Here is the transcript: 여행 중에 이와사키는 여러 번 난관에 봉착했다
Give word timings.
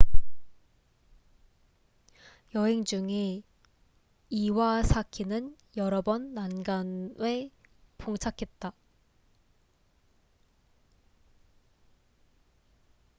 여행 2.55 2.85
중에 2.85 3.43
이와사키는 4.31 5.55
여러 5.77 6.01
번 6.01 6.33
난관에 6.33 7.51
봉착했다 7.99 8.73